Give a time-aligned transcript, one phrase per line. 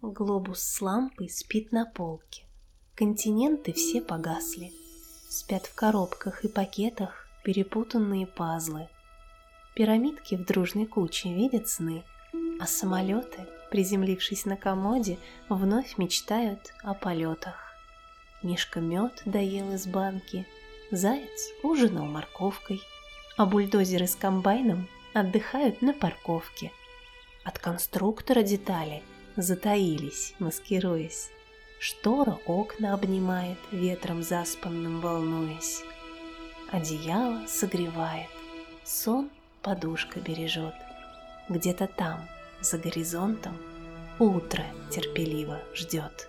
[0.00, 2.44] Глобус с лампой спит на полке.
[2.94, 4.72] Континенты все погасли.
[5.28, 8.88] Спят в коробках и пакетах перепутанные пазлы.
[9.74, 12.04] Пирамидки в дружной куче видят сны,
[12.60, 17.56] а самолеты, приземлившись на комоде, вновь мечтают о полетах.
[18.44, 20.46] Мишка мед доел из банки,
[20.92, 22.80] заяц ужинал морковкой,
[23.36, 26.70] а бульдозеры с комбайном отдыхают на парковке.
[27.42, 29.02] От конструктора детали
[29.42, 31.30] затаились, маскируясь.
[31.80, 35.82] Штора окна обнимает, ветром заспанным волнуясь.
[36.70, 38.28] Одеяло согревает,
[38.84, 39.30] сон
[39.62, 40.74] подушка бережет.
[41.48, 42.28] Где-то там,
[42.60, 43.56] за горизонтом,
[44.18, 46.28] утро терпеливо ждет.